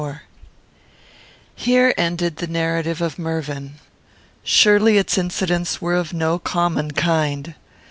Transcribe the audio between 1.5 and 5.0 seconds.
Here ended the narrative of Mervyn. Surely